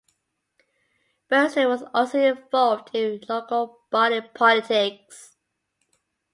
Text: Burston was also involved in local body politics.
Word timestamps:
Burston 1.29 1.67
was 1.69 1.83
also 1.93 2.17
involved 2.17 2.89
in 2.95 3.21
local 3.29 3.81
body 3.91 4.19
politics. 4.33 5.35